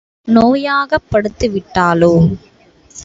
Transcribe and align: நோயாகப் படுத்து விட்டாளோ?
நோயாகப் 0.27 1.09
படுத்து 1.09 1.49
விட்டாளோ? 1.49 2.13